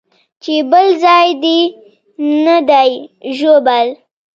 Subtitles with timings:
[0.43, 1.59] چې بل ځاى دې
[2.45, 2.89] نه دى
[3.37, 3.87] ژوبل.